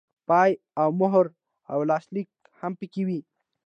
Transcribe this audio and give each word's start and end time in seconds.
پای 0.27 0.51
او 0.81 0.89
مهر 1.01 1.25
او 1.73 1.79
لاسلیک 1.89 2.29
هم 2.59 2.71
پکې 2.79 3.01
وي. 3.07 3.19